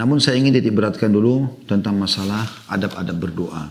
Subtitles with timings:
[0.00, 3.68] Namun saya ingin titik beratkan dulu tentang masalah adab-adab berdoa.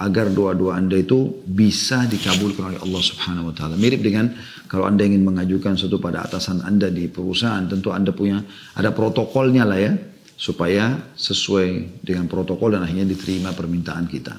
[0.00, 3.76] Agar doa-doa anda itu bisa dikabulkan oleh Allah subhanahu wa ta'ala.
[3.76, 4.32] Mirip dengan
[4.72, 7.60] kalau anda ingin mengajukan sesuatu pada atasan anda di perusahaan.
[7.68, 8.40] Tentu anda punya,
[8.72, 9.92] ada protokolnya lah ya.
[10.36, 14.36] Supaya sesuai dengan protokol dan akhirnya diterima permintaan kita.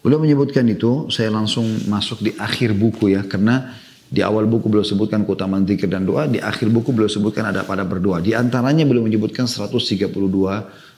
[0.00, 3.24] Beliau menyebutkan itu, saya langsung masuk di akhir buku ya.
[3.24, 3.76] Karena
[4.10, 7.62] di awal buku beliau sebutkan keutamaan zikir dan doa, di akhir buku beliau sebutkan ada
[7.62, 8.18] pada berdoa.
[8.18, 10.10] Di antaranya beliau menyebutkan 132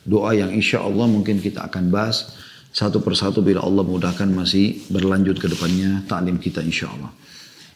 [0.09, 2.33] doa yang insya Allah mungkin kita akan bahas
[2.73, 7.13] satu persatu bila Allah mudahkan masih berlanjut ke depannya taklim kita insya Allah.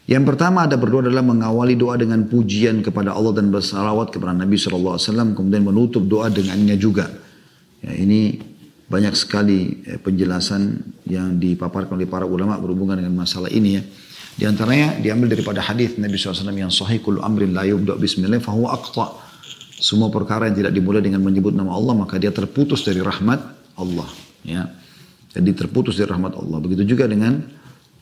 [0.09, 4.57] Yang pertama ada berdoa adalah mengawali doa dengan pujian kepada Allah dan bersalawat kepada Nabi
[4.57, 4.97] SAW.
[5.37, 7.13] Kemudian menutup doa dengannya juga.
[7.85, 8.41] Ya, ini
[8.89, 13.83] banyak sekali eh, penjelasan yang dipaparkan oleh para ulama berhubungan dengan masalah ini ya.
[14.37, 18.77] Di antaranya diambil daripada hadis Nabi SAW yang sahih kullu amrin la yubda bismillah fahuwa
[18.77, 19.17] aqta.
[19.81, 23.41] Semua perkara yang tidak dimulai dengan menyebut nama Allah maka dia terputus dari rahmat
[23.81, 24.05] Allah.
[24.45, 24.69] Ya.
[25.33, 26.61] Jadi terputus dari rahmat Allah.
[26.61, 27.41] Begitu juga dengan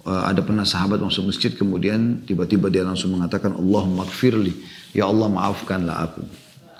[0.04, 4.52] uh, ada pernah sahabat masuk masjid kemudian tiba-tiba dia langsung mengatakan Allahumma gfirli.
[4.92, 6.24] Ya Allah maafkanlah aku.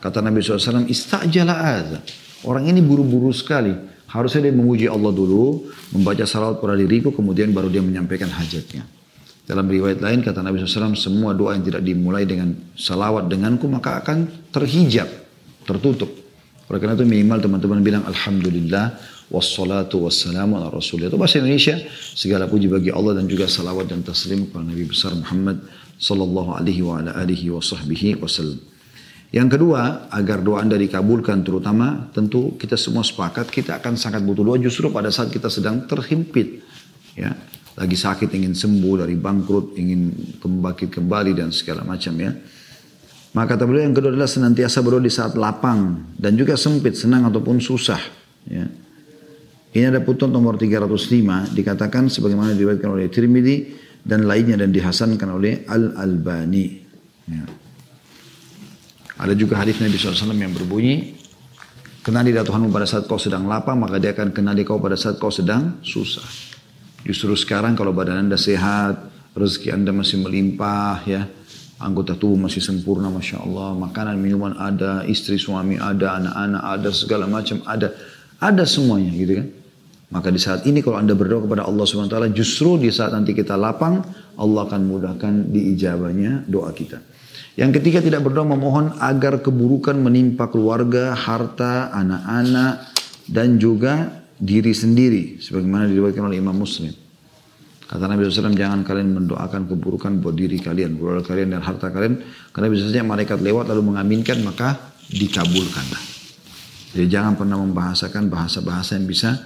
[0.04, 2.00] Kata Nabi SAW istajala aza.
[2.44, 3.72] Orang ini buru-buru sekali.
[4.12, 8.95] Harusnya dia memuji Allah dulu, membaca salawat pada diriku, kemudian baru dia menyampaikan hajatnya.
[9.46, 14.02] Dalam riwayat lain kata Nabi SAW, semua doa yang tidak dimulai dengan salawat denganku maka
[14.02, 15.06] akan terhijab,
[15.70, 16.10] tertutup.
[16.66, 18.98] Oleh karena itu minimal teman-teman bilang Alhamdulillah
[19.30, 21.14] wassalatu wassalamu ala rasulullah.
[21.14, 21.78] Itu bahasa Indonesia.
[22.18, 25.62] Segala puji bagi Allah dan juga salawat dan taslim kepada Nabi besar Muhammad
[26.02, 28.58] sallallahu alaihi wa ala alihi wa sahbihi wasallam.
[29.30, 34.42] Yang kedua, agar doa anda dikabulkan terutama tentu kita semua sepakat kita akan sangat butuh
[34.42, 36.66] doa justru pada saat kita sedang terhimpit.
[37.14, 37.38] Ya,
[37.76, 40.02] lagi sakit ingin sembuh dari bangkrut, ingin
[40.40, 42.32] kembali kembali dan segala macam ya.
[43.36, 47.28] Maka kata beliau yang kedua adalah senantiasa berdoa di saat lapang dan juga sempit, senang
[47.28, 48.00] ataupun susah.
[48.48, 48.64] Ya.
[49.76, 53.76] Ini ada putun nomor 305 dikatakan sebagaimana diriwayatkan oleh Tirmidzi
[54.08, 56.80] dan lainnya dan dihasankan oleh Al Albani.
[57.28, 57.44] Ya.
[59.20, 61.20] Ada juga hadis Nabi SAW yang berbunyi,
[62.08, 65.28] kenali Tuhanmu pada saat kau sedang lapang, maka dia akan kenali kau pada saat kau
[65.28, 66.55] sedang susah.
[67.06, 68.98] Justru sekarang kalau badan anda sehat,
[69.38, 71.30] rezeki anda masih melimpah ya,
[71.78, 77.26] anggota tubuh masih sempurna Masya Allah, makanan minuman ada, istri suami ada, anak-anak ada, segala
[77.30, 77.94] macam ada.
[78.42, 79.48] Ada semuanya gitu kan.
[80.12, 83.54] Maka di saat ini kalau anda berdoa kepada Allah SWT, justru di saat nanti kita
[83.54, 84.02] lapang,
[84.38, 87.02] Allah akan mudahkan diijabahnya doa kita.
[87.56, 92.92] Yang ketiga tidak berdoa memohon agar keburukan menimpa keluarga, harta, anak-anak,
[93.32, 96.92] dan juga diri sendiri sebagaimana diriwayatkan oleh Imam Muslim.
[97.86, 102.18] Kata Nabi SAW, jangan kalian mendoakan keburukan buat diri kalian, keluarga kalian dan harta kalian.
[102.50, 106.02] Karena bisa saja malaikat lewat lalu mengaminkan, maka dikabulkanlah.
[106.98, 109.38] Jadi jangan pernah membahasakan bahasa-bahasa yang bisa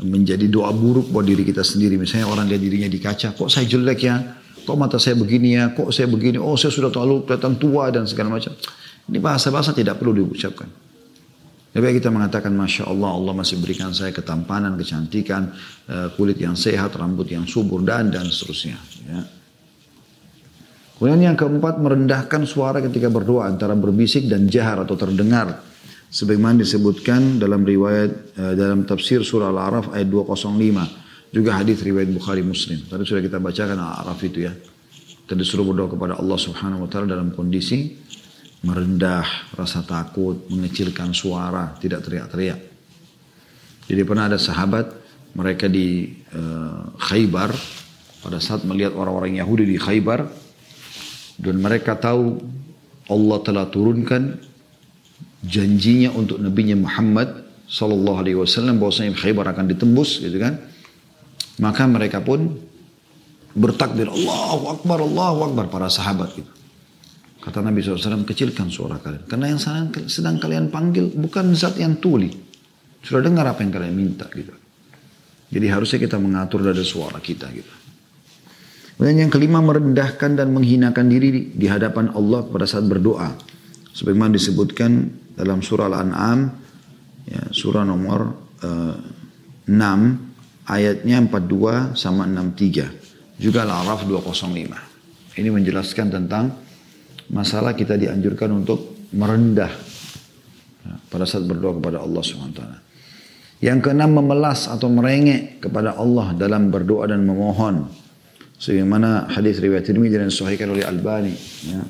[0.00, 2.00] menjadi doa buruk buat diri kita sendiri.
[2.00, 4.16] Misalnya orang lihat dirinya di kaca, kok saya jelek ya?
[4.64, 5.76] Kok mata saya begini ya?
[5.76, 6.40] Kok saya begini?
[6.40, 8.56] Oh saya sudah terlalu kelihatan tua dan segala macam.
[9.12, 10.83] Ini bahasa-bahasa tidak perlu diucapkan.
[11.74, 15.50] Lebih kita mengatakan Masya Allah, Allah masih berikan saya ketampanan, kecantikan,
[15.90, 18.78] eh, kulit yang sehat, rambut yang subur, dan dan seterusnya.
[19.10, 19.20] Ya.
[20.94, 25.66] Kemudian yang keempat, merendahkan suara ketika berdoa antara berbisik dan jahar atau terdengar.
[26.14, 30.86] Sebagaimana disebutkan dalam riwayat, eh, dalam tafsir surah Al-A'raf ayat 205.
[31.34, 32.86] Juga hadis riwayat Bukhari Muslim.
[32.86, 34.54] Tadi sudah kita bacakan Al-A'raf itu ya.
[35.26, 38.03] Kita disuruh berdoa kepada Allah Subhanahu wa taala dalam kondisi
[38.64, 42.60] merendah, rasa takut, mengecilkan suara, tidak teriak-teriak.
[43.84, 44.88] Jadi pernah ada sahabat
[45.36, 47.52] mereka di uh, Khaybar
[48.24, 50.24] pada saat melihat orang-orang Yahudi di Khaybar
[51.36, 52.40] dan mereka tahu
[53.12, 54.40] Allah telah turunkan
[55.44, 60.56] janjinya untuk Nabi Muhammad sallallahu alaihi wasallam bahwasanya Khaybar akan ditembus gitu kan.
[61.60, 62.56] Maka mereka pun
[63.52, 66.53] bertakbir Allahu Akbar Allahu Akbar para sahabat gitu.
[67.44, 69.28] Kata Nabi SAW, kecilkan suara kalian.
[69.28, 69.60] Karena yang
[70.08, 72.32] sedang, kalian panggil bukan zat yang tuli.
[73.04, 74.56] Sudah dengar apa yang kalian minta gitu.
[75.52, 77.68] Jadi harusnya kita mengatur dari suara kita gitu.
[78.96, 83.36] Kemudian yang kelima merendahkan dan menghinakan diri di hadapan Allah pada saat berdoa.
[83.92, 86.48] Sebagaimana disebutkan dalam surah Al-An'am,
[87.28, 88.20] ya, surah nomor
[88.64, 88.96] uh,
[89.68, 93.36] eh, 6, ayatnya 42 sama 63.
[93.36, 95.36] Juga Al-Araf 205.
[95.36, 96.63] Ini menjelaskan tentang
[97.32, 99.70] masalah kita dianjurkan untuk merendah
[100.84, 102.62] ya, pada saat berdoa kepada Allah SWT.
[103.64, 107.88] Yang keenam memelas atau merengek kepada Allah dalam berdoa dan memohon.
[108.60, 111.32] Sebagaimana hadis riwayat Tirmidzi dan sahihkan oleh Albani.
[111.64, 111.82] Ya.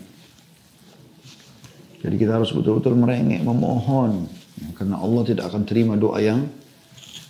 [2.05, 4.29] Jadi kita harus betul-betul merengek, memohon.
[4.77, 6.47] Karena Allah tidak akan terima doa yang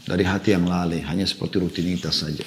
[0.04, 2.44] dari hati yang lalai, hanya seperti rutinitas saja.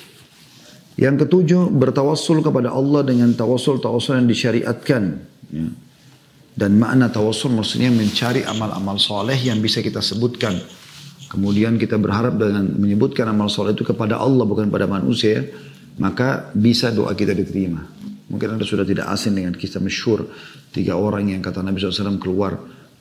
[0.97, 5.03] Yang ketujuh, bertawassul kepada Allah dengan tawassul-tawassul yang disyariatkan.
[5.53, 5.69] Ya.
[6.57, 10.57] Dan makna tawassul maksudnya mencari amal-amal soleh yang bisa kita sebutkan.
[11.29, 15.45] Kemudian kita berharap dengan menyebutkan amal soleh itu kepada Allah bukan pada manusia.
[16.01, 17.85] Maka bisa doa kita diterima.
[18.33, 20.25] Mungkin anda sudah tidak asing dengan kisah masyur.
[20.73, 22.57] Tiga orang yang kata Nabi SAW keluar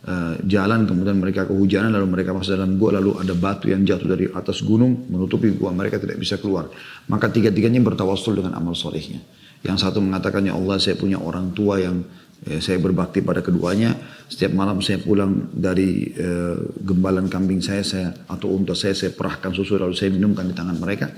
[0.06, 4.08] uh, jalan kemudian mereka kehujanan lalu mereka masuk dalam gua lalu ada batu yang jatuh
[4.08, 6.70] dari atas gunung menutupi gua mereka tidak bisa keluar.
[7.10, 9.20] Maka tiga-tiganya bertawassul dengan amal solehnya.
[9.60, 12.00] Yang satu mengatakan ya Allah saya punya orang tua yang
[12.46, 13.92] eh, saya berbakti pada keduanya.
[14.26, 19.50] Setiap malam saya pulang dari eh, gembalan kambing saya saya atau unta saya saya perahkan
[19.50, 21.10] susu lalu saya minumkan di tangan mereka.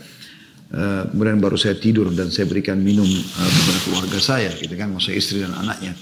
[0.69, 4.93] Eh, kemudian baru saya tidur dan saya berikan minum eh, kepada keluarga saya gitu kan
[4.93, 5.97] maksudnya istri dan anaknya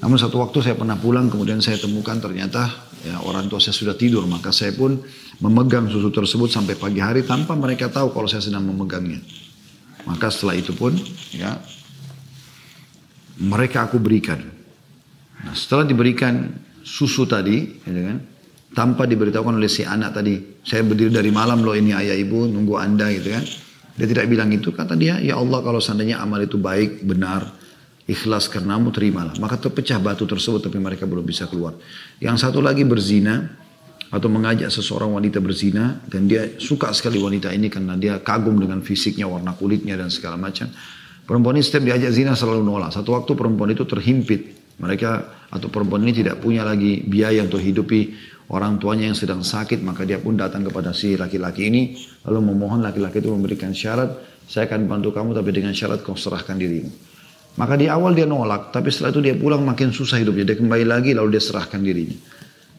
[0.00, 3.96] namun satu waktu saya pernah pulang kemudian saya temukan ternyata ya, orang tua saya sudah
[3.96, 4.96] tidur maka saya pun
[5.44, 9.20] memegang susu tersebut sampai pagi hari tanpa mereka tahu kalau saya sedang memegangnya.
[10.08, 10.96] Maka setelah itu pun
[11.36, 11.60] ya
[13.40, 14.40] mereka aku berikan.
[15.40, 16.52] Nah, setelah diberikan
[16.84, 18.18] susu tadi, ya kan,
[18.76, 22.76] tanpa diberitahukan oleh si anak tadi, saya berdiri dari malam loh ini ayah ibu nunggu
[22.76, 23.44] anda gitu kan.
[23.96, 27.48] Dia tidak bilang itu, kata dia, ya Allah kalau seandainya amal itu baik, benar,
[28.10, 29.38] ikhlas karenamu terimalah.
[29.38, 31.78] Maka terpecah batu tersebut tapi mereka belum bisa keluar.
[32.18, 33.46] Yang satu lagi berzina
[34.10, 38.82] atau mengajak seseorang wanita berzina dan dia suka sekali wanita ini karena dia kagum dengan
[38.82, 40.66] fisiknya, warna kulitnya dan segala macam.
[41.22, 42.90] Perempuan ini setiap diajak zina selalu nolak.
[42.90, 44.58] Satu waktu perempuan itu terhimpit.
[44.82, 45.10] Mereka
[45.54, 48.18] atau perempuan ini tidak punya lagi biaya untuk hidupi
[48.50, 49.78] orang tuanya yang sedang sakit.
[49.78, 51.94] Maka dia pun datang kepada si laki-laki ini.
[52.26, 54.10] Lalu memohon laki-laki itu memberikan syarat.
[54.50, 57.09] Saya akan bantu kamu tapi dengan syarat kau serahkan dirimu.
[57.58, 60.54] Maka di awal dia nolak, tapi setelah itu dia pulang makin susah hidupnya.
[60.54, 62.14] Dia kembali lagi lalu dia serahkan dirinya.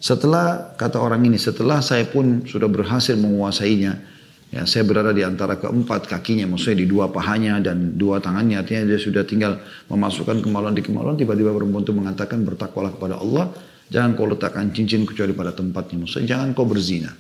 [0.02, 3.94] Setelah kata orang ini, setelah saya pun sudah berhasil menguasainya,
[4.50, 8.90] ya saya berada di antara keempat kakinya, maksudnya di dua pahanya dan dua tangannya, artinya
[8.90, 9.62] dia sudah tinggal
[9.94, 13.54] memasukkan kemaluan di kemaluan, tiba-tiba perempuan itu mengatakan bertakwalah kepada Allah,
[13.94, 17.14] jangan kau letakkan cincin kecuali pada tempatnya, maksudnya jangan kau berzina.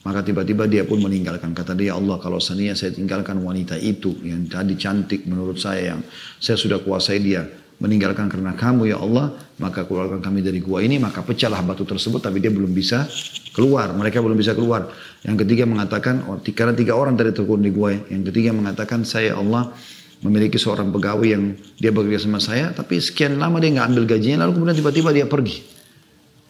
[0.00, 1.52] Maka tiba-tiba dia pun meninggalkan.
[1.52, 6.00] Kata dia, Allah kalau seandainya saya tinggalkan wanita itu yang tadi cantik menurut saya yang
[6.40, 7.44] saya sudah kuasai dia.
[7.80, 12.20] Meninggalkan karena kamu ya Allah, maka keluarkan kami dari gua ini, maka pecahlah batu tersebut
[12.20, 13.08] tapi dia belum bisa
[13.56, 13.92] keluar.
[13.96, 14.92] Mereka belum bisa keluar.
[15.24, 17.92] Yang ketiga mengatakan, oh, karena tiga orang tadi terkurung di gua.
[17.92, 19.72] Yang ketiga mengatakan, saya Allah
[20.20, 24.44] memiliki seorang pegawai yang dia bekerja sama saya, tapi sekian lama dia nggak ambil gajinya,
[24.44, 25.79] lalu kemudian tiba-tiba dia pergi.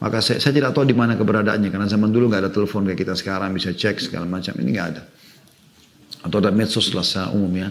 [0.01, 3.05] Maka saya, saya tidak tahu di mana keberadaannya karena zaman dulu nggak ada telepon kayak
[3.05, 5.03] kita sekarang bisa cek segala macam ini nggak ada.
[6.25, 7.69] Atau ada medsos lah secara umum ya.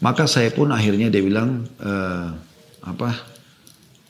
[0.00, 2.28] Maka saya pun akhirnya dia bilang uh,
[2.80, 3.10] apa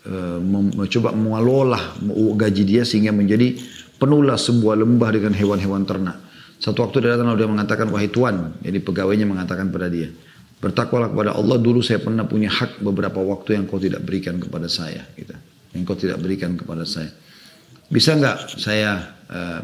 [0.07, 0.39] uh,
[0.79, 1.99] mencoba mengelola
[2.39, 3.59] gaji dia sehingga menjadi
[3.99, 6.23] penuhlah sebuah lembah dengan hewan-hewan ternak.
[6.63, 10.09] Satu waktu dia datang lalu dia mengatakan wahai tuan, jadi pegawainya mengatakan pada dia,
[10.63, 14.71] bertakwalah kepada Allah dulu saya pernah punya hak beberapa waktu yang kau tidak berikan kepada
[14.71, 15.35] saya, gitu.
[15.75, 17.11] yang kau tidak berikan kepada saya.
[17.89, 19.61] Bisa nggak saya uh,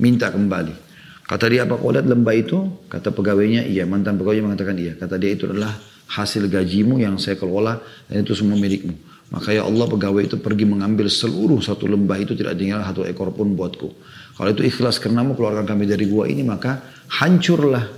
[0.00, 0.86] minta kembali?
[1.26, 2.86] Kata dia apa kau lihat lembah itu?
[2.86, 3.82] Kata pegawainya iya.
[3.82, 4.94] Mantan pegawainya mengatakan iya.
[4.94, 5.74] Kata dia itu adalah
[6.06, 8.94] hasil gajimu yang saya kelola dan itu semua milikmu.
[9.26, 13.34] Maka ya Allah pegawai itu pergi mengambil seluruh satu lembah itu tidak tinggal satu ekor
[13.34, 13.88] pun buatku.
[14.38, 16.78] Kalau itu ikhlas karenamu keluarkan kami dari gua ini maka
[17.10, 17.90] hancurlah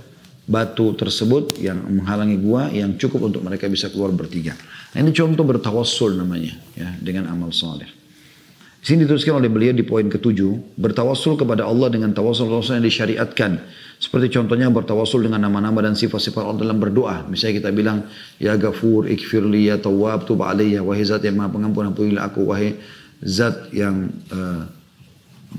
[0.49, 4.57] batu tersebut yang menghalangi gua yang cukup untuk mereka bisa keluar bertiga.
[4.97, 7.98] Nah, ini contoh bertawassul namanya ya dengan amal soleh.
[8.79, 13.59] Sini dituliskan oleh beliau di poin ketujuh, bertawasul kepada Allah dengan tawasul-tawasul yang disyariatkan.
[13.99, 17.27] Seperti contohnya bertawasul dengan nama-nama dan sifat-sifat Allah dalam berdoa.
[17.27, 18.07] Misalnya kita bilang,
[18.39, 22.79] Ya Gafur, Ikfirli, Ya Tawab, Tuba Aliyah, Wahai Zat yang maha pengampun, ampunilah aku, Wahai
[23.19, 24.63] Zat yang uh,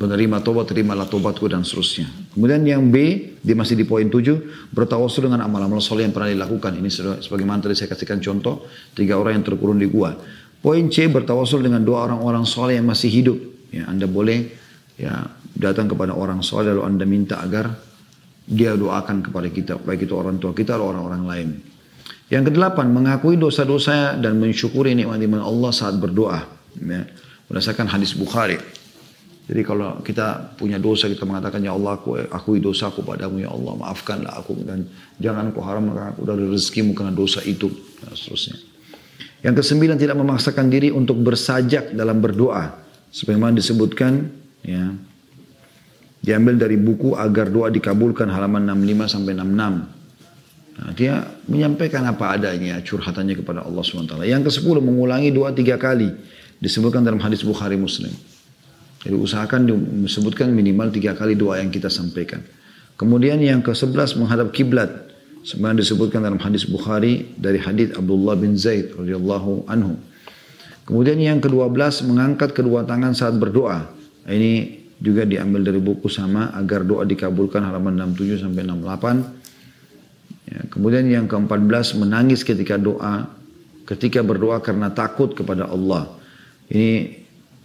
[0.01, 2.09] penerima tobat, terimalah tobatku dan seterusnya.
[2.33, 2.97] Kemudian yang B,
[3.45, 6.79] dia masih di poin tujuh, bertawasul dengan amal-amal soleh yang pernah dilakukan.
[6.81, 6.89] Ini
[7.21, 8.65] sebagaimana tadi saya kasihkan contoh,
[8.97, 10.17] tiga orang yang terkurung di gua.
[10.61, 13.39] Poin C bertawasul dengan dua orang-orang soleh yang masih hidup.
[13.73, 14.53] Ya, anda boleh
[15.01, 15.25] ya
[15.57, 17.73] datang kepada orang soleh lalu anda minta agar
[18.45, 21.49] dia doakan kepada kita, baik itu orang tua kita atau orang-orang lain.
[22.31, 26.47] Yang kedelapan, mengakui dosa-dosa dan mensyukuri nikmat-nikmat Allah saat berdoa.
[26.79, 27.07] Ya,
[27.51, 28.59] berdasarkan hadis Bukhari.
[29.51, 33.75] Jadi kalau kita punya dosa, kita mengatakan, Ya Allah, aku akui dosaku padamu, Ya Allah,
[33.83, 34.63] maafkanlah aku.
[34.63, 34.87] Dan
[35.19, 37.67] jangan kau haramkan aku dari rezekimu karena dosa itu.
[37.99, 38.70] Dan seterusnya.
[39.41, 42.77] Yang kesembilan tidak memaksakan diri untuk bersajak dalam berdoa.
[43.11, 44.29] Sebagaimana disebutkan
[44.63, 44.93] ya.
[46.21, 50.01] Diambil dari buku agar doa dikabulkan halaman 65 sampai 66.
[50.81, 54.17] Nah, dia menyampaikan apa adanya curhatannya kepada Allah SWT.
[54.29, 56.13] Yang ke-10 mengulangi doa tiga kali.
[56.61, 58.13] Disebutkan dalam hadis Bukhari Muslim.
[59.01, 59.65] Jadi usahakan
[60.05, 62.45] disebutkan minimal tiga kali doa yang kita sampaikan.
[63.01, 65.10] Kemudian yang ke-11 menghadap kiblat.
[65.41, 69.97] Sebenarnya disebutkan dalam hadis Bukhari dari hadis Abdullah bin Zaid radhiyallahu anhu.
[70.85, 73.89] Kemudian yang ke-12 mengangkat kedua tangan saat berdoa.
[74.29, 80.51] Ini juga diambil dari buku sama agar doa dikabulkan halaman 67 sampai 68.
[80.51, 83.33] Ya, kemudian yang ke-14 menangis ketika doa,
[83.89, 86.11] ketika berdoa karena takut kepada Allah.
[86.69, 87.17] Ini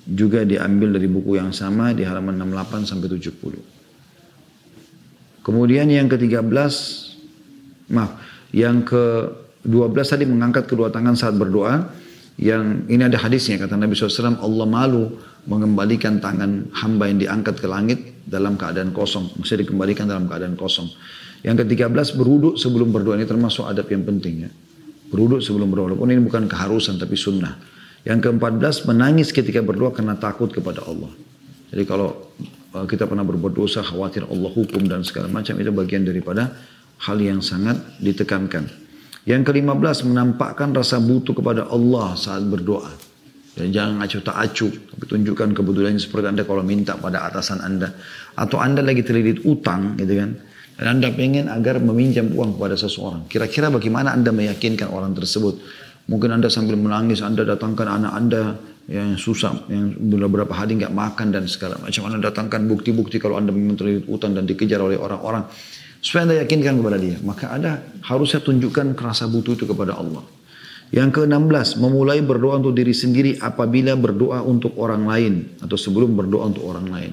[0.06, 3.58] juga diambil dari buku yang sama di halaman 68 sampai 70.
[5.44, 6.46] Kemudian yang ke-13,
[7.92, 8.18] maaf,
[8.56, 12.06] yang ke-12 tadi mengangkat kedua tangan saat berdoa.
[12.36, 15.08] Yang ini ada hadisnya kata Nabi SAW, Allah malu
[15.48, 19.32] mengembalikan tangan hamba yang diangkat ke langit dalam keadaan kosong.
[19.40, 20.92] Mesti dikembalikan dalam keadaan kosong.
[21.48, 24.52] Yang ke-13 beruduk sebelum berdoa ini termasuk adab yang penting ya.
[25.14, 25.96] Beruduk sebelum berdoa.
[25.96, 27.56] Walaupun ini bukan keharusan tapi sunnah.
[28.04, 31.14] Yang ke-14 menangis ketika berdoa karena takut kepada Allah.
[31.72, 32.36] Jadi kalau
[32.84, 36.52] kita pernah berbuat dosa, khawatir Allah hukum dan segala macam itu bagian daripada
[37.04, 38.68] hal yang sangat ditekankan.
[39.26, 42.94] Yang kelima belas menampakkan rasa butuh kepada Allah saat berdoa.
[43.56, 47.96] Dan jangan acuh tak acuh, tapi tunjukkan kebetulan seperti anda kalau minta pada atasan anda.
[48.36, 50.36] Atau anda lagi terlilit utang gitu kan.
[50.76, 53.32] Dan anda pengen agar meminjam uang kepada seseorang.
[53.32, 55.64] Kira-kira bagaimana anda meyakinkan orang tersebut.
[56.12, 58.42] Mungkin anda sambil menangis, anda datangkan anak anda
[58.86, 62.06] yang susah, yang beberapa hari nggak makan dan segala macam.
[62.06, 65.50] Anda datangkan bukti-bukti kalau Anda memang terlilit utang dan dikejar oleh orang-orang.
[66.06, 67.18] Supaya Anda yakinkan kepada dia.
[67.26, 70.22] Maka Anda harusnya tunjukkan kerasa butuh itu kepada Allah.
[70.94, 75.34] Yang ke-16, memulai berdoa untuk diri sendiri apabila berdoa untuk orang lain.
[75.66, 77.12] Atau sebelum berdoa untuk orang lain.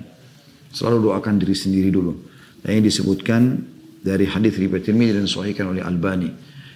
[0.76, 2.12] Selalu doakan diri sendiri dulu.
[2.60, 3.64] Dan ini disebutkan
[4.04, 6.28] dari hadis riwayat Tirmidzi dan sahihkan oleh Albani.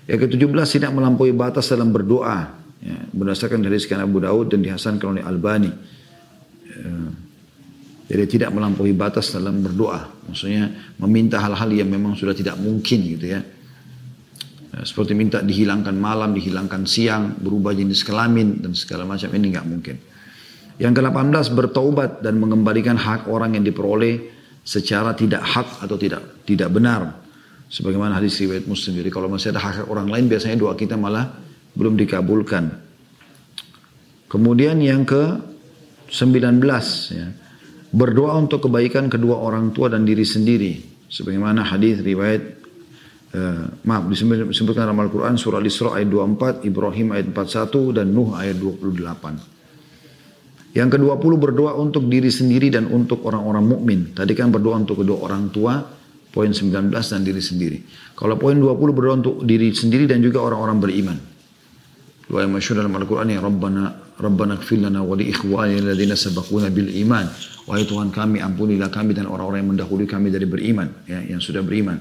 [0.09, 5.17] Yang ke-17, tidak melampaui batas dalam berdoa Ya, berdasarkan dari sekian Abu Daud dan dihasankan
[5.17, 5.73] oleh Albani.
[6.69, 6.93] Ya,
[8.07, 10.31] jadi tidak melampaui batas dalam berdoa.
[10.31, 13.43] Maksudnya meminta hal-hal yang memang sudah tidak mungkin gitu ya.
[14.71, 14.81] ya.
[14.87, 19.97] Seperti minta dihilangkan malam, dihilangkan siang, berubah jenis kelamin dan segala macam ini nggak mungkin.
[20.79, 24.23] Yang ke-18 bertaubat dan mengembalikan hak orang yang diperoleh
[24.63, 27.27] secara tidak hak atau tidak tidak benar.
[27.67, 29.03] Sebagaimana hadis riwayat Muslim.
[29.03, 31.27] Jadi kalau masih ada hak orang lain biasanya doa kita malah
[31.75, 32.71] belum dikabulkan.
[34.31, 35.43] Kemudian yang ke
[36.07, 36.63] 19
[37.11, 37.46] ya.
[37.97, 40.85] Berdoa untuk kebaikan kedua orang tua dan diri sendiri.
[41.09, 42.43] Sebagaimana hadis riwayat
[43.33, 48.61] uh, maaf disebutkan dalam Al-Quran surah Al-Isra ayat 24, Ibrahim ayat 41 dan Nuh ayat
[48.61, 50.77] 28.
[50.77, 54.13] Yang ke-20 berdoa untuk diri sendiri dan untuk orang-orang mukmin.
[54.13, 55.81] Tadi kan berdoa untuk kedua orang tua,
[56.29, 57.81] poin 19 dan diri sendiri.
[58.13, 61.17] Kalau poin 20 berdoa untuk diri sendiri dan juga orang-orang beriman.
[62.27, 63.85] Doa yang masyhur dalam Al-Quran yang Rabbana
[64.19, 67.29] Rabbana kfir lana wa li ikhwani alladhina sabaquna bil iman.
[67.71, 71.61] Wahai Tuhan kami ampunilah kami dan orang-orang yang mendahului kami dari beriman, ya, yang sudah
[71.63, 71.99] beriman.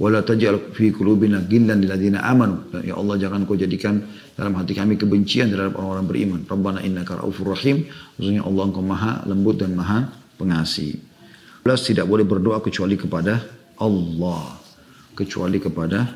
[0.00, 2.72] Wala taj'al fi qulubina ghillan lil amanu.
[2.80, 4.00] Ya Allah jangan kau jadikan
[4.32, 6.40] dalam hati kami kebencian terhadap orang-orang beriman.
[6.48, 7.84] Rabbana innaka raufur rahim.
[8.16, 10.08] Maksudnya Allah engkau maha lembut dan maha
[10.40, 10.96] pengasih.
[11.60, 13.44] Plus tidak boleh berdoa kecuali kepada
[13.76, 14.58] Allah.
[15.12, 16.08] Kecuali kepada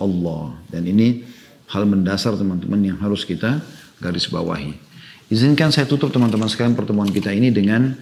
[0.00, 0.56] Allah.
[0.72, 1.20] Dan ini
[1.68, 3.60] hal mendasar teman-teman yang harus kita
[4.00, 4.74] garis bawahi.
[5.28, 7.92] Izinkan saya tutup teman-teman sekalian pertemuan kita ini dengan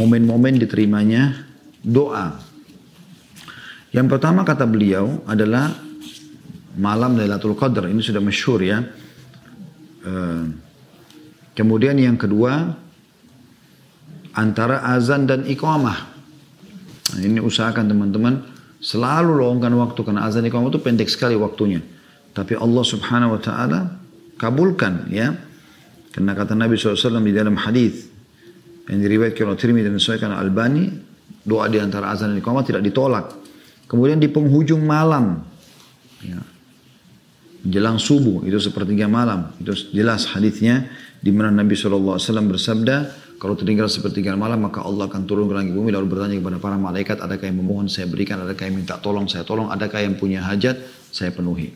[0.00, 1.44] momen-momen diterimanya
[1.84, 2.40] doa.
[3.92, 5.68] Yang pertama kata beliau adalah
[6.80, 7.92] malam Lailatul Qadar.
[7.92, 8.80] Ini sudah masyhur ya.
[10.00, 10.44] Eh,
[11.52, 12.72] kemudian yang kedua
[14.32, 15.98] antara azan dan iqamah.
[17.12, 18.48] Nah, ini usahakan teman-teman
[18.80, 21.84] selalu luangkan waktu karena azan iqamah itu pendek sekali waktunya.
[22.32, 23.80] Tapi Allah subhanahu wa ta'ala
[24.40, 25.32] kabulkan ya.
[26.12, 28.08] Karena kata Nabi SAW di dalam hadis
[28.88, 30.92] yang diriwayatkan oleh Tirmidzi dan Sahih Albani,
[31.40, 33.32] doa di antara azan dan iqamah tidak ditolak.
[33.88, 35.40] Kemudian di penghujung malam,
[36.20, 36.40] ya,
[37.62, 40.90] jelang subuh itu sepertiga malam itu jelas hadisnya
[41.22, 42.18] di mana Nabi SAW
[42.50, 42.96] bersabda
[43.38, 46.74] kalau tertinggal sepertiga malam maka Allah akan turun ke langit bumi lalu bertanya kepada para
[46.74, 50.42] malaikat adakah yang memohon saya berikan adakah yang minta tolong saya tolong adakah yang punya
[50.42, 50.74] hajat
[51.14, 51.70] saya penuhi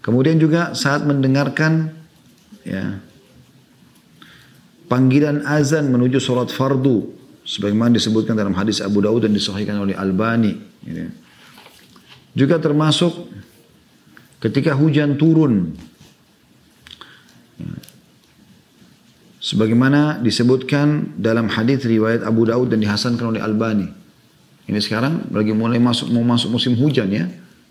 [0.00, 1.92] Kemudian juga saat mendengarkan
[2.64, 3.00] ya,
[4.90, 10.58] panggilan azan menuju sholat fardu sebagaimana disebutkan dalam hadis Abu Daud dan disahihkan oleh Albani
[10.82, 11.06] ya.
[12.34, 13.30] juga termasuk
[14.42, 15.78] ketika hujan turun
[17.60, 17.74] ya.
[19.38, 23.88] sebagaimana disebutkan dalam hadis riwayat Abu Daud dan dihasankan oleh Albani
[24.66, 27.30] ini sekarang lagi mulai masuk mau masuk musim hujan ya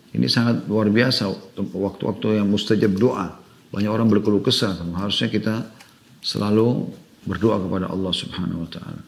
[0.09, 3.37] ini sangat luar biasa waktu-waktu yang mustajab doa.
[3.69, 4.73] Banyak orang berkeluh kesah.
[4.97, 5.69] Harusnya kita
[6.25, 6.89] selalu
[7.29, 9.01] berdoa kepada Allah Subhanahu wa taala.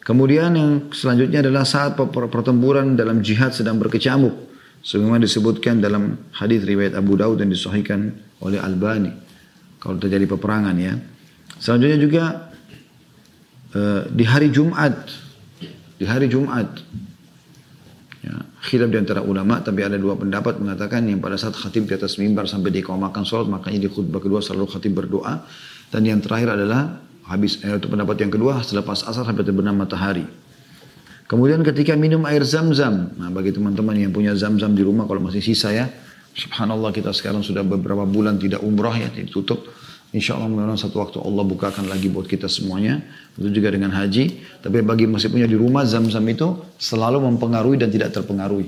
[0.00, 4.48] Kemudian yang selanjutnya adalah saat pertempuran dalam jihad sedang berkecamuk.
[4.80, 9.12] Sebagaimana disebutkan dalam hadis riwayat Abu Daud dan disahihkan oleh Albani.
[9.76, 10.96] Kalau terjadi peperangan ya.
[11.60, 12.24] Selanjutnya juga
[13.76, 14.96] uh, di hari Jumat.
[16.00, 16.80] Di hari Jumat.
[18.60, 22.20] Khilaf di antara ulama tapi ada dua pendapat mengatakan yang pada saat khatib di atas
[22.20, 25.48] mimbar sampai dikomakan sholat makanya di khutbah kedua selalu khatib berdoa
[25.88, 30.26] dan yang terakhir adalah habis eh, itu pendapat yang kedua selepas asar sampai terbenam matahari.
[31.30, 35.38] Kemudian ketika minum air zam-zam, nah bagi teman-teman yang punya zam-zam di rumah kalau masih
[35.38, 35.86] sisa ya,
[36.34, 39.62] subhanallah kita sekarang sudah beberapa bulan tidak umrah ya, ditutup.
[40.10, 42.98] Insya Allah mudah satu waktu Allah bukakan lagi buat kita semuanya.
[43.38, 44.58] Itu juga dengan haji.
[44.58, 48.66] Tapi bagi masih punya di rumah zam-zam itu selalu mempengaruhi dan tidak terpengaruhi.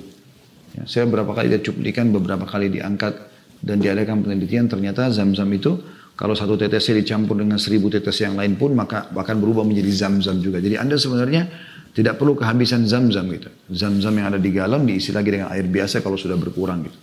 [0.78, 3.14] Ya, saya beberapa kali dia cuplikan, beberapa kali diangkat
[3.58, 5.82] dan diadakan penelitian ternyata zam-zam itu
[6.14, 10.38] kalau satu tetesnya dicampur dengan seribu tetes yang lain pun maka akan berubah menjadi zam-zam
[10.38, 10.62] juga.
[10.62, 11.50] Jadi anda sebenarnya
[11.90, 13.50] tidak perlu kehabisan zam-zam gitu.
[13.74, 16.98] Zam-zam yang ada di galon diisi lagi dengan air biasa kalau sudah berkurang gitu.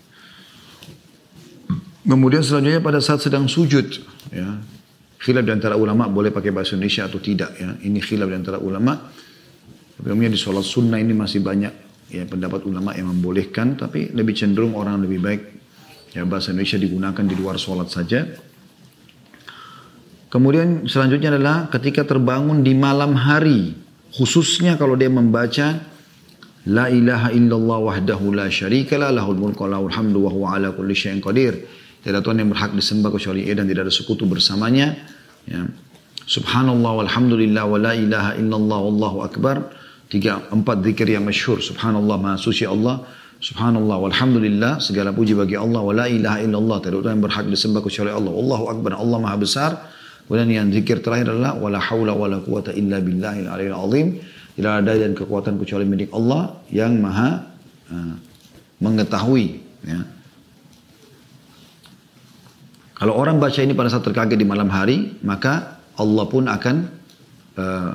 [2.10, 3.86] Kemudian selanjutnya pada saat sedang sujud,
[4.34, 4.58] ya,
[5.22, 7.78] khilaf di antara ulama boleh pakai bahasa Indonesia atau tidak ya.
[7.86, 8.98] Ini khilaf di antara ulama.
[10.02, 11.74] Umumnya di sholat sunnah ini masih banyak
[12.10, 15.42] ya pendapat ulama yang membolehkan, tapi lebih cenderung orang lebih baik
[16.18, 18.26] ya bahasa Indonesia digunakan di luar sholat saja.
[20.34, 23.76] Kemudian selanjutnya adalah ketika terbangun di malam hari,
[24.10, 25.86] Khususnya kalau dia membaca
[26.68, 30.92] La ilaha illallah wahdahu la syarika la lahul mulku lahul hamdu wa huwa ala kulli
[30.92, 31.56] syai'in qadir.
[32.00, 34.96] Tidak Tuhan yang berhak disembah kecuali ia dan tidak ada sekutu bersamanya.
[35.44, 35.68] Ya.
[36.30, 39.74] Subhanallah walhamdulillah wa la ilaha illallah wallahu akbar.
[40.10, 41.60] Tiga, empat zikir yang masyhur.
[41.60, 43.04] Subhanallah maha suci Allah.
[43.42, 44.82] Subhanallah walhamdulillah.
[44.82, 45.82] Segala puji bagi Allah.
[45.82, 46.78] Wa la ilaha illallah.
[46.86, 48.32] Tidak Tuhan yang berhak disembah kecuali Allah.
[48.32, 48.98] Wallahu akbar.
[48.98, 49.72] Allah maha besar.
[50.30, 54.08] Kemudian yang zikir terakhir adalah wala haula wala quwata illa billahil aliyil azim.
[54.54, 57.50] Tidak ada dan kekuatan kecuali milik Allah yang maha
[57.90, 58.14] uh,
[58.78, 59.66] mengetahui.
[59.82, 60.06] Ya.
[63.00, 66.76] Kalau orang baca ini pada saat terkaget di malam hari, maka Allah pun akan
[67.56, 67.92] uh,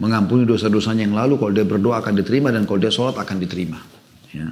[0.00, 1.36] mengampuni dosa-dosanya yang lalu.
[1.36, 3.76] Kalau dia berdoa akan diterima dan kalau dia sholat akan diterima.
[4.32, 4.48] Ya.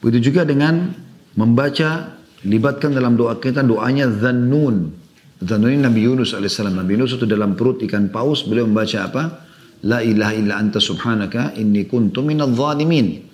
[0.00, 0.96] Begitu juga dengan
[1.36, 2.16] membaca,
[2.48, 4.96] libatkan dalam doa kita doanya zannun.
[5.40, 6.56] Zanuni Nabi Yunus AS.
[6.64, 9.22] Nabi Yunus itu dalam perut ikan paus, beliau membaca apa?
[9.84, 13.29] La ilaha illa anta subhanaka inni kuntu minal zalimin.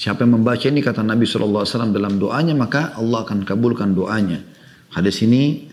[0.00, 4.40] Siapa yang membaca ini kata Nabi SAW dalam doanya maka Allah akan kabulkan doanya.
[4.96, 5.68] Hadis ini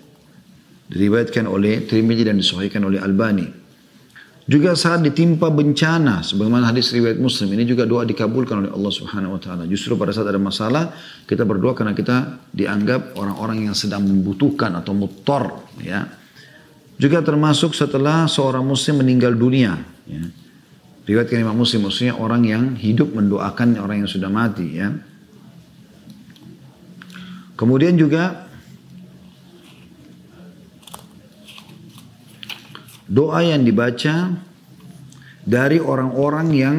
[0.92, 3.48] diriwayatkan oleh Trimidi dan disahihkan oleh Albani.
[4.44, 9.36] Juga saat ditimpa bencana, sebagaimana hadis riwayat Muslim, ini juga doa dikabulkan oleh Allah Subhanahu
[9.36, 9.64] wa taala.
[9.68, 10.92] Justru pada saat ada masalah,
[11.28, 16.08] kita berdoa karena kita dianggap orang-orang yang sedang membutuhkan atau mutor, ya.
[16.96, 20.47] Juga termasuk setelah seorang muslim meninggal dunia, ya.
[21.08, 24.92] Riwayatkan Imam Muslim, maksudnya orang yang hidup mendoakan orang yang sudah mati, ya.
[27.56, 28.46] Kemudian juga
[33.08, 34.36] doa yang dibaca
[35.48, 36.76] dari orang-orang yang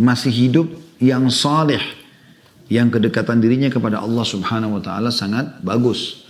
[0.00, 1.84] masih hidup yang saleh
[2.72, 6.26] yang kedekatan dirinya kepada Allah Subhanahu wa taala sangat bagus.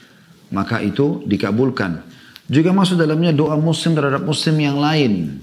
[0.51, 2.03] Maka itu dikabulkan.
[2.47, 5.43] Juga masuk dalamnya doa muslim terhadap muslim yang lain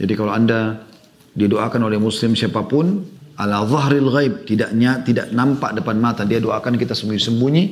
[0.00, 0.88] jadi kalau anda
[1.36, 3.04] didoakan oleh muslim siapa pun
[3.36, 7.64] ala zahril ghaib tidaknya tidak nampak depan mata dia doakan kita sembunyi-sembunyi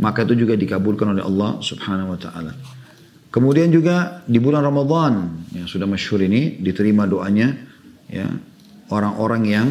[0.00, 2.52] maka itu juga dikabulkan oleh Allah Subhanahu wa taala
[3.34, 7.50] Kemudian juga di bulan Ramadan yang sudah masyhur ini diterima doanya
[8.06, 8.30] ya
[8.94, 9.66] orang-orang yang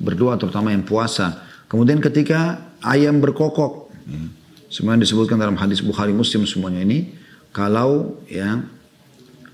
[0.00, 1.44] berdoa terutama yang puasa.
[1.68, 4.24] Kemudian ketika ayam berkokok, ya,
[4.72, 7.12] semuanya disebutkan dalam hadis Bukhari Muslim semuanya ini
[7.52, 8.64] kalau ya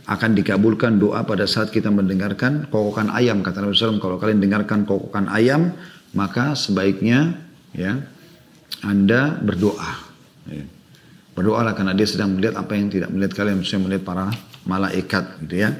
[0.04, 4.84] akan dikabulkan doa pada saat kita mendengarkan kokokan ayam kata Nabi SAW kalau kalian dengarkan
[4.84, 5.72] kokokan ayam
[6.12, 7.40] maka sebaiknya
[7.72, 8.04] ya
[8.84, 9.92] anda berdoa.
[10.48, 10.64] Ya.
[11.34, 14.24] Berdoalah karena dia sedang melihat apa yang tidak melihat kalian, maksudnya melihat para
[14.68, 15.74] malaikat gitu ya.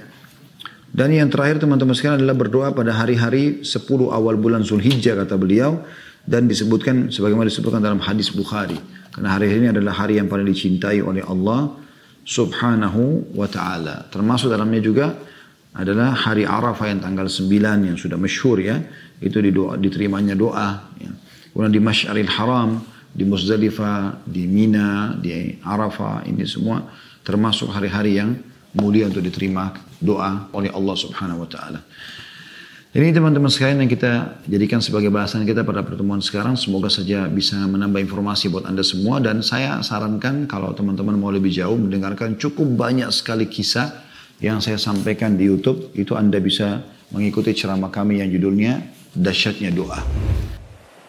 [0.94, 5.82] Dan yang terakhir teman-teman sekalian adalah berdoa pada hari-hari 10 awal bulan Zulhijjah kata beliau
[6.22, 8.78] dan disebutkan sebagaimana disebutkan dalam hadis Bukhari.
[9.10, 11.74] Karena hari ini adalah hari yang paling dicintai oleh Allah
[12.24, 14.08] Subhanahu wa taala.
[14.08, 15.12] Termasuk dalamnya juga
[15.76, 18.80] adalah hari Arafah yang tanggal 9 yang sudah masyhur ya.
[19.20, 19.44] Itu
[19.78, 21.12] diterimanya doa ya.
[21.54, 22.82] Kemudian di Masyaril Haram
[23.14, 26.82] di Muzdalifah, di Mina, di Arafah, ini semua
[27.22, 28.34] termasuk hari-hari yang
[28.74, 29.70] mulia untuk diterima
[30.02, 31.80] doa oleh Allah Subhanahu wa taala.
[32.94, 36.54] Ini teman-teman sekalian yang kita jadikan sebagai bahasan kita pada pertemuan sekarang.
[36.54, 39.18] Semoga saja bisa menambah informasi buat Anda semua.
[39.18, 43.90] Dan saya sarankan kalau teman-teman mau lebih jauh mendengarkan cukup banyak sekali kisah
[44.38, 49.98] yang saya sampaikan di YouTube itu Anda bisa mengikuti ceramah kami yang judulnya Dasyatnya Doa.